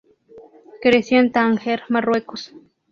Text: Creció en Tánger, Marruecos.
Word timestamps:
Creció 0.81 1.19
en 1.19 1.31
Tánger, 1.31 1.83
Marruecos. 1.89 2.55